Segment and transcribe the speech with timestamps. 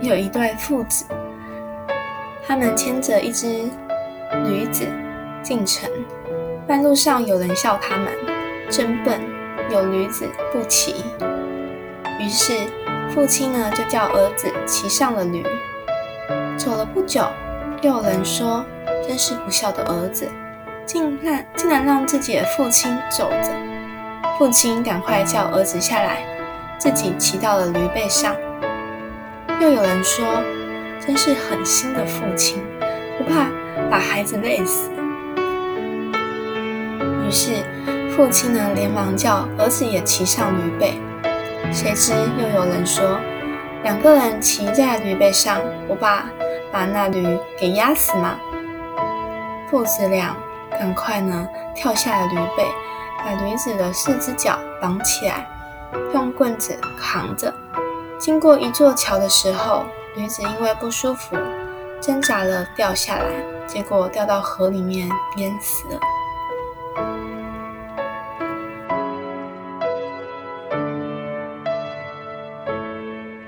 [0.00, 1.04] 有一对父子，
[2.46, 3.68] 他们牵着一只
[4.44, 4.86] 驴子
[5.42, 5.90] 进城，
[6.66, 8.08] 半路上有人笑他们
[8.70, 9.20] 真笨，
[9.70, 11.04] 有驴子不骑。
[12.20, 12.54] 于是
[13.10, 15.44] 父亲呢就叫儿子骑上了驴。
[16.56, 17.26] 走了不久，
[17.82, 18.64] 又有人说
[19.06, 20.28] ：“真是不孝的儿子，
[20.84, 23.50] 竟然竟然让自己的父亲走着。”
[24.38, 26.22] 父亲赶快叫儿子下来，
[26.78, 28.34] 自己骑到了驴背上。
[29.60, 30.24] 又有人说
[31.04, 32.62] ：“真是狠心的父亲，
[33.18, 33.46] 不怕
[33.90, 34.90] 把孩子累死。”
[37.26, 37.64] 于是
[38.10, 40.94] 父亲呢连忙叫儿子也骑上驴背。
[41.72, 43.18] 谁知又有人说
[43.82, 46.24] ：“两个人骑在驴背上，不怕。”
[46.70, 47.26] 把那驴
[47.58, 48.38] 给压死吗？
[49.70, 50.36] 父子俩
[50.70, 52.66] 赶快呢跳下了驴背，
[53.24, 55.48] 把驴子的四只脚绑起来，
[56.12, 57.52] 用棍子扛着。
[58.18, 59.84] 经过一座桥的时候，
[60.16, 61.36] 女子因为不舒服，
[62.00, 63.24] 挣扎了掉下来，
[63.66, 66.00] 结果掉到河里面淹死了。